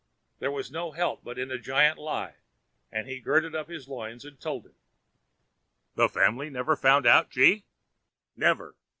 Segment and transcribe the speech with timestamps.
[0.39, 2.37] There was no help but in a giant lie,
[2.91, 4.73] and he girded up his loins and told it.
[5.93, 7.65] 'The family never found out, G—?'
[8.35, 8.75] 'Never.